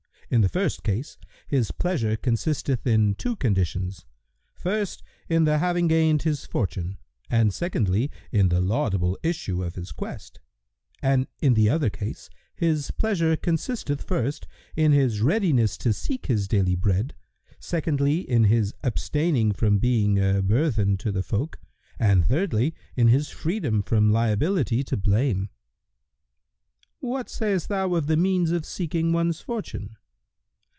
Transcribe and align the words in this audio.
In 0.33 0.39
the 0.39 0.47
first 0.47 0.83
case, 0.83 1.17
his 1.45 1.71
pleasure 1.71 2.15
consisteth 2.15 2.87
in 2.87 3.15
two 3.15 3.35
conditions: 3.35 4.05
first, 4.55 5.03
in 5.27 5.43
the 5.43 5.57
having 5.57 5.89
gained 5.89 6.21
his 6.21 6.45
fortune, 6.45 6.95
and 7.29 7.53
secondly, 7.53 8.09
in 8.31 8.47
the 8.47 8.61
laudable[FN#115] 8.61 9.15
issue 9.29 9.61
of 9.61 9.75
his 9.75 9.91
quest; 9.91 10.39
and 11.01 11.27
in 11.41 11.53
the 11.55 11.67
other 11.67 11.89
case, 11.89 12.29
his 12.55 12.91
pleasure 12.91 13.35
consisteth, 13.35 14.03
first, 14.03 14.47
in 14.73 14.93
his 14.93 15.19
readiness 15.19 15.75
to 15.79 15.91
seek 15.91 16.27
his 16.27 16.47
daily 16.47 16.75
bread; 16.75 17.13
secondly, 17.59 18.19
in 18.21 18.45
his 18.45 18.73
abstaining 18.85 19.51
from 19.51 19.79
being 19.79 20.17
a 20.17 20.41
burthen 20.41 20.95
to 20.95 21.11
the 21.11 21.23
folk, 21.23 21.59
and 21.99 22.25
thirdly, 22.25 22.73
in 22.95 23.09
his 23.09 23.27
freedom 23.27 23.83
from 23.83 24.13
liability 24.13 24.81
to 24.81 24.95
blame." 24.95 25.49
Q 27.01 27.09
"What 27.09 27.29
sayst 27.29 27.67
thou 27.67 27.93
of 27.95 28.07
the 28.07 28.15
means 28.15 28.51
of 28.51 28.65
seeking 28.65 29.11
one's 29.11 29.41
fortune?" 29.41 29.97